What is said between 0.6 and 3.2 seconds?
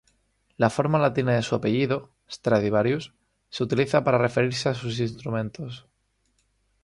La forma latina de su apellido, Stradivarius,